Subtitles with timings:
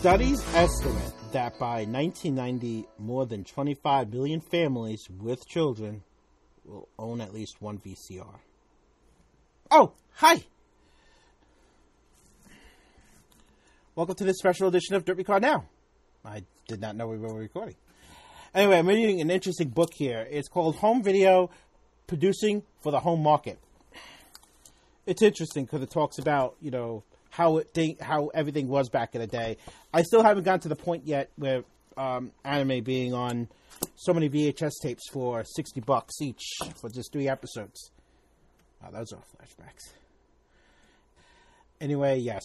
[0.00, 6.02] Studies estimate that by 1990, more than 25 million families with children
[6.64, 8.38] will own at least one VCR.
[9.70, 10.42] Oh, hi!
[13.94, 15.66] Welcome to this special edition of DerpyCon Now.
[16.24, 17.76] I did not know we were recording.
[18.54, 20.26] Anyway, I'm reading an interesting book here.
[20.30, 21.50] It's called Home Video
[22.06, 23.58] Producing for the Home Market.
[25.04, 29.20] It's interesting because it talks about, you know, how it how everything was back in
[29.20, 29.56] the day.
[29.94, 31.64] I still haven't gotten to the point yet where
[31.96, 33.48] um, anime being on
[33.94, 36.42] so many VHS tapes for sixty bucks each
[36.80, 37.90] for just three episodes.
[38.82, 39.92] Wow, those are flashbacks.
[41.80, 42.42] Anyway, yes,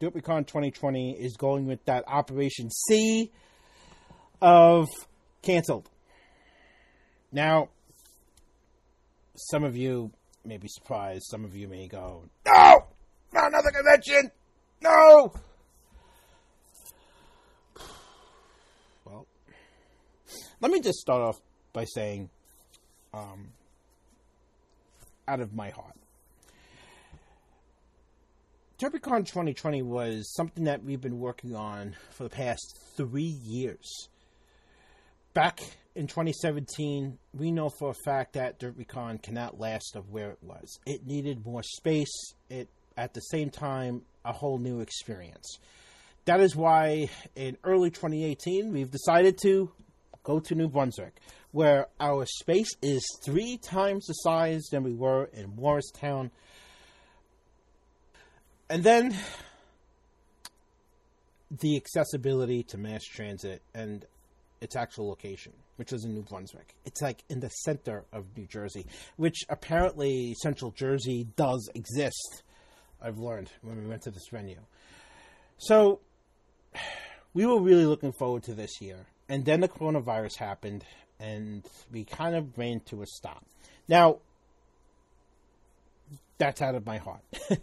[0.00, 3.30] DerpyCon 2020 is going with that Operation C
[4.42, 4.88] of
[5.42, 5.88] canceled.
[7.30, 7.68] Now,
[9.36, 10.10] some of you
[10.44, 11.24] may be surprised.
[11.30, 12.84] Some of you may go, "No,
[13.32, 14.30] not another convention!
[14.80, 15.32] No!"
[19.04, 19.26] Well,
[20.60, 21.40] let me just start off
[21.72, 22.30] by saying,
[23.14, 23.52] um,
[25.26, 25.96] out of my heart,
[28.82, 34.08] DerpyCon 2020 was something that we've been working on for the past three years.
[35.34, 35.60] Back
[35.94, 40.80] in 2017, we know for a fact that DerpyCon cannot last of where it was.
[40.84, 42.34] It needed more space.
[42.50, 45.58] It, at the same time, a whole new experience.
[46.24, 49.70] That is why in early 2018, we've decided to
[50.22, 51.16] go to New Brunswick,
[51.50, 56.30] where our space is three times the size than we were in Morristown.
[58.70, 59.16] And then
[61.60, 64.06] the accessibility to mass transit and
[64.60, 66.74] its actual location, which is in New Brunswick.
[66.84, 68.86] It's like in the center of New Jersey,
[69.16, 72.44] which apparently Central Jersey does exist.
[73.02, 74.60] I've learned when we went to this venue.
[75.58, 76.00] So
[77.34, 79.06] we were really looking forward to this year.
[79.28, 80.84] And then the coronavirus happened,
[81.18, 83.44] and we kind of ran to a stop.
[83.88, 84.18] Now,
[86.38, 87.22] that's out of my heart.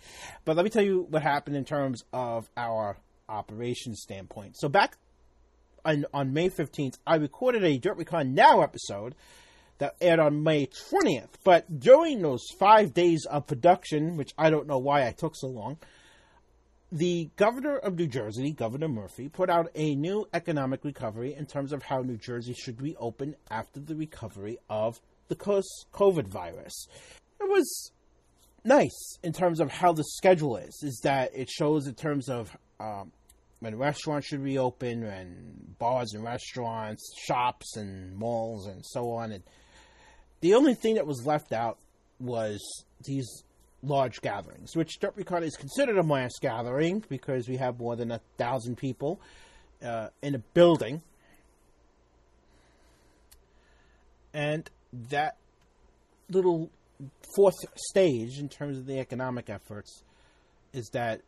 [0.44, 2.96] but let me tell you what happened in terms of our
[3.28, 4.56] operations standpoint.
[4.56, 4.96] So back
[5.84, 9.14] on, on May 15th, I recorded a DerpyCon Now episode
[9.80, 11.30] that aired on May 20th.
[11.42, 15.48] But during those five days of production, which I don't know why I took so
[15.48, 15.78] long,
[16.92, 21.72] the governor of New Jersey, Governor Murphy, put out a new economic recovery in terms
[21.72, 26.86] of how New Jersey should reopen after the recovery of the COVID virus.
[27.40, 27.92] It was
[28.64, 32.54] nice in terms of how the schedule is, is that it shows in terms of
[32.80, 33.12] um,
[33.60, 39.32] when restaurants should reopen, and bars and restaurants, shops and malls and so on.
[39.32, 39.44] And
[40.40, 41.78] the only thing that was left out
[42.18, 42.60] was
[43.04, 43.44] these
[43.82, 48.20] large gatherings, which DerpyCon is considered a mass gathering because we have more than a
[48.36, 49.20] thousand people
[49.84, 51.02] uh, in a building.
[54.32, 54.68] And
[55.10, 55.36] that
[56.28, 56.70] little
[57.34, 60.04] fourth stage in terms of the economic efforts
[60.72, 61.22] is that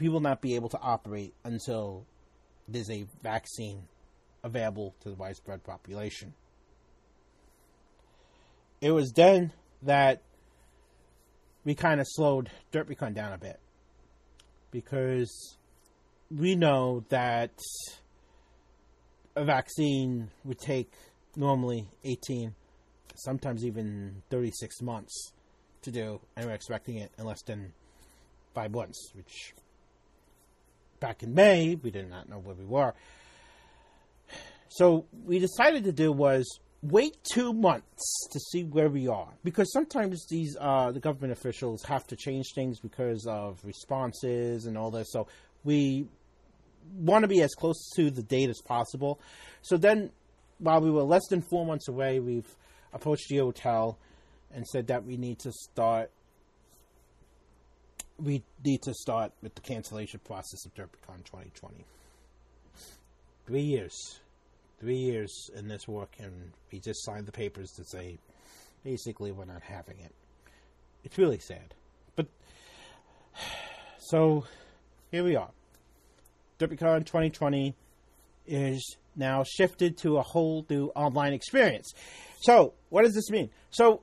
[0.00, 2.04] we will not be able to operate until
[2.68, 3.84] there's a vaccine
[4.42, 6.34] available to the widespread population.
[8.84, 9.50] It was then
[9.84, 10.20] that
[11.64, 13.58] we kind of slowed DerpyCon down a bit
[14.70, 15.56] because
[16.30, 17.54] we know that
[19.36, 20.92] a vaccine would take
[21.34, 22.54] normally 18,
[23.14, 25.32] sometimes even 36 months
[25.80, 27.72] to do, and we're expecting it in less than
[28.52, 29.54] five months, which
[31.00, 32.92] back in May, we did not know where we were.
[34.68, 39.72] So we decided to do was wait two months to see where we are because
[39.72, 44.90] sometimes these uh, the government officials have to change things because of responses and all
[44.90, 45.10] this.
[45.10, 45.26] So
[45.64, 46.06] we
[46.98, 49.18] want to be as close to the date as possible.
[49.62, 50.10] So then,
[50.58, 52.54] while we were less than four months away, we've
[52.92, 53.98] approached the hotel
[54.54, 56.10] and said that we need to start.
[58.18, 61.84] We need to start with the cancellation process of DerpyCon 2020.
[63.46, 64.20] Three years
[64.78, 68.18] three years in this work, and we just signed the papers to say
[68.84, 70.14] basically we're not having it.
[71.04, 71.74] It's really sad.
[72.16, 72.26] But
[73.98, 74.44] so
[75.10, 75.50] here we are.
[76.58, 77.74] DerpyCon 2020
[78.46, 81.92] is now shifted to a whole new online experience.
[82.40, 83.50] So, what does this mean?
[83.70, 84.02] So,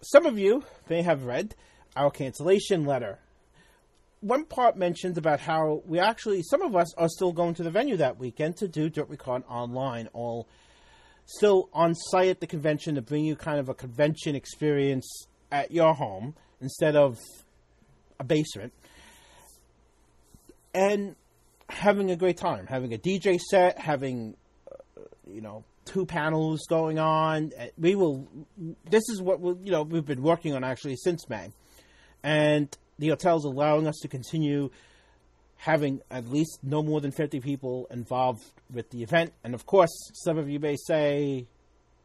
[0.00, 1.54] some of you may have read
[1.96, 3.18] our cancellation letter
[4.20, 7.70] one part mentions about how we actually, some of us are still going to the
[7.70, 10.48] venue that weekend to do DerpyCon online, all
[11.26, 15.70] still on site at the convention to bring you kind of a convention experience at
[15.70, 17.18] your home instead of
[18.18, 18.72] a basement.
[20.74, 21.16] And
[21.68, 24.36] having a great time, having a DJ set, having
[24.70, 27.52] uh, you know two panels going on.
[27.58, 28.28] Uh, we will.
[28.88, 31.50] This is what we you know we've been working on actually since May,
[32.22, 34.70] and the hotel's allowing us to continue
[35.58, 38.42] having at least no more than 50 people involved
[38.72, 39.32] with the event.
[39.42, 41.46] And of course, some of you may say,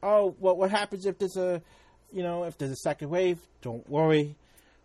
[0.01, 1.61] "Oh, well, what happens if there's a,
[2.11, 4.35] you know, if there's a second wave?" Don't worry.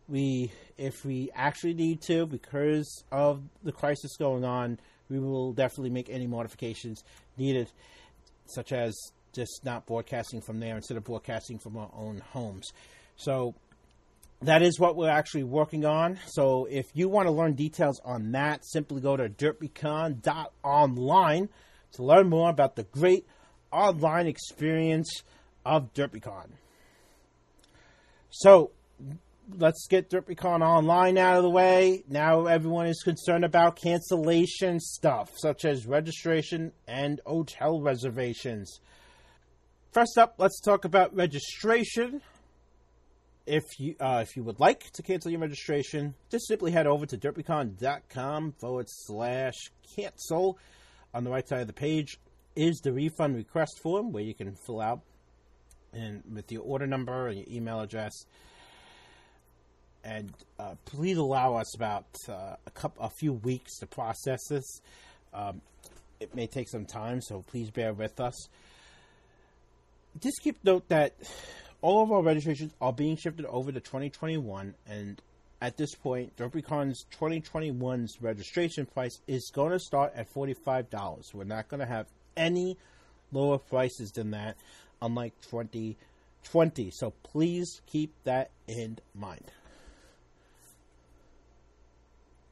[0.09, 4.79] We, if we actually need to, because of the crisis going on,
[5.11, 7.05] we will definitely make any modifications
[7.37, 7.71] needed,
[8.47, 8.95] such as
[9.35, 12.73] just not broadcasting from there instead of broadcasting from our own homes.
[13.17, 13.55] So
[14.43, 16.19] that is what we're actually working on.
[16.27, 21.49] So if you want to learn details on that, simply go to derpycon.online
[21.93, 23.27] to learn more about the great
[23.73, 25.23] online experience
[25.65, 26.51] of DerpyCon.
[28.31, 28.71] So
[29.57, 32.05] let's get DerpyCon online out of the way.
[32.09, 38.81] Now everyone is concerned about cancellation stuff, such as registration and hotel reservations.
[39.93, 42.21] First up, let's talk about registration
[43.49, 47.07] if you uh, if you would like to cancel your registration, just simply head over
[47.07, 49.57] to derpycon.com forward slash
[49.97, 50.59] cancel.
[51.15, 52.19] On the right side of the page
[52.55, 55.01] is the refund request form where you can fill out
[55.93, 58.13] and with your order number and your email address.
[60.05, 64.81] And uh, please allow us about uh, a couple, a few weeks to process this.
[65.33, 65.63] Um,
[66.21, 68.49] it may take some time, so please bear with us.
[70.21, 71.15] Just keep note that
[71.81, 75.23] all of our registrations are being shifted over to 2021, and
[75.61, 81.35] at this point, DerpyCon's 2021's registration price is going to start at $45.
[81.35, 82.77] We're not going to have any
[83.33, 84.57] lower prices than that,
[85.03, 86.91] unlike 2020.
[86.91, 89.51] So please keep that in mind.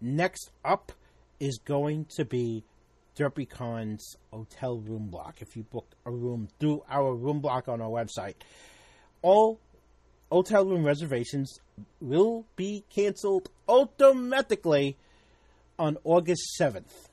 [0.01, 0.93] Next up
[1.41, 2.65] is going to be
[3.17, 5.37] DerpyCon's hotel room block.
[5.41, 8.35] If you book a room through our room block on our website,
[9.23, 9.59] all
[10.31, 11.61] hotel room reservations
[12.01, 14.97] will be canceled automatically
[15.79, 17.09] on August 7th.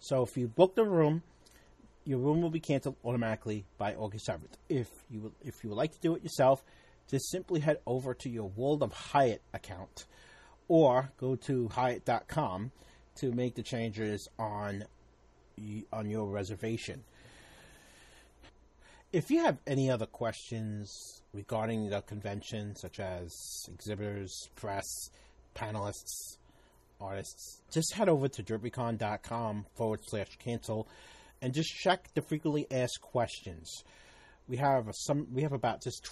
[0.00, 1.22] So if you book the room,
[2.04, 4.56] your room will be canceled automatically by August 7th.
[4.68, 6.64] If you if you would like to do it yourself,
[7.10, 10.06] just simply head over to your World of Hyatt account
[10.68, 12.70] or go to hyatt.com
[13.16, 14.84] to make the changes on
[15.92, 17.02] on your reservation.
[19.10, 23.34] If you have any other questions regarding the convention, such as
[23.72, 24.84] exhibitors, press,
[25.54, 26.36] panelists,
[27.00, 30.86] artists, just head over to derpycon.com forward slash cancel
[31.40, 33.82] and just check the frequently asked questions.
[34.46, 35.26] We have some.
[35.32, 36.10] We have about just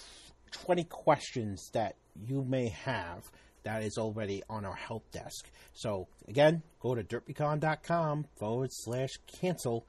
[0.51, 1.95] twenty questions that
[2.25, 3.29] you may have
[3.61, 5.51] that is already on our help desk.
[5.73, 9.85] So again, go to derpycon.com forward slash cancel.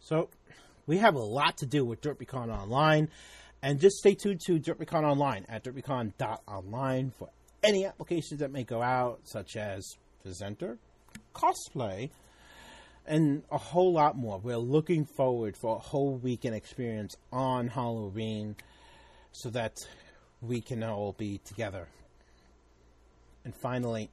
[0.00, 0.28] So
[0.86, 3.08] we have a lot to do with DerpyCon Online.
[3.64, 7.28] And just stay tuned to DerpyCon Online at derpycon.online for
[7.62, 10.78] any applications that may go out, such as presenter,
[11.32, 12.10] cosplay,
[13.06, 14.38] and a whole lot more.
[14.38, 18.56] We're looking forward for a whole weekend experience on Halloween
[19.30, 19.76] so that
[20.40, 21.86] we can all be together.
[23.44, 24.10] And finally,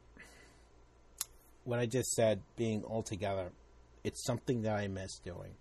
[1.64, 3.50] what I just said, being all together,
[4.04, 5.56] it's something that I miss doing.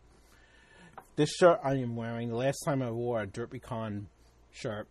[1.19, 4.05] This shirt I am wearing, the last time I wore a DerpyCon
[4.53, 4.87] shirt,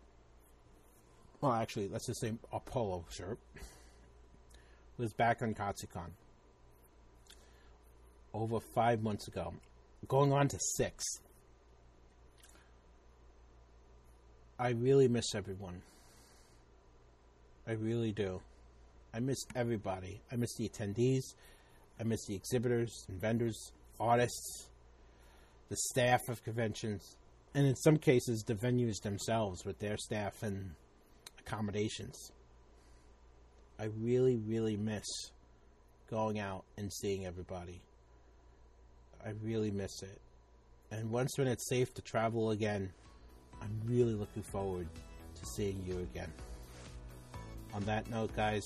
[1.39, 3.39] well, actually, let's just say a polo shirt,
[4.97, 6.09] was back on Katsucon
[8.33, 9.53] over five months ago,
[10.09, 11.05] going on to six.
[14.59, 15.81] I really miss everyone.
[17.65, 18.41] I really do.
[19.13, 20.19] I miss everybody.
[20.29, 21.23] I miss the attendees.
[21.97, 24.67] I miss the exhibitors and vendors, artists,
[25.69, 27.17] the staff of conventions,
[27.53, 30.71] and in some cases, the venues themselves with their staff and
[31.39, 32.31] accommodations.
[33.79, 35.05] I really, really miss
[36.09, 37.81] going out and seeing everybody.
[39.25, 40.21] I really miss it.
[40.91, 42.89] And once when it's safe to travel again,
[43.61, 44.87] I'm really looking forward
[45.35, 46.31] to seeing you again.
[47.73, 48.63] On that note, guys,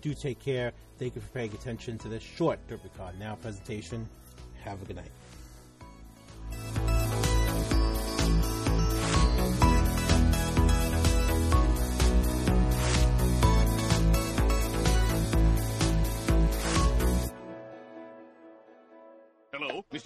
[0.00, 0.72] do take care.
[0.98, 4.08] Thank you for paying attention to this short DerpyCon Now presentation.
[4.64, 5.10] Have a good night.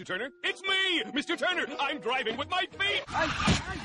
[0.07, 0.31] Turner?
[0.45, 1.37] It's me, Mr.
[1.37, 1.67] Turner.
[1.81, 3.03] I'm driving with my feet.
[3.09, 3.83] I...